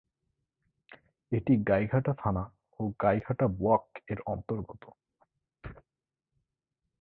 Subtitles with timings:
[1.31, 2.43] এটি গাইঘাটা থানা
[2.79, 4.83] ও গাইঘাটা ব্লক-এর অন্তর্গত।